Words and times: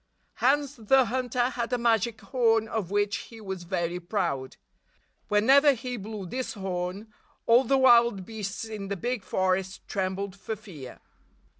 Hans 0.37 0.77
the 0.77 1.05
Hunter 1.05 1.49
had 1.49 1.71
a 1.71 1.77
magic 1.77 2.21
horn 2.21 2.67
of 2.67 2.89
which 2.89 3.17
he 3.17 3.39
was 3.39 3.65
very 3.65 3.99
proud. 3.99 4.57
Whenever 5.27 5.73
he 5.73 5.95
blew 5.95 6.25
this 6.25 6.53
horn, 6.55 7.13
all 7.45 7.65
the 7.65 7.77
wild 7.77 8.25
beasts 8.25 8.65
in 8.65 8.87
the 8.87 8.97
big 8.97 9.23
forest 9.23 9.87
trembled 9.87 10.35
for 10.35 10.55
fear. 10.55 11.01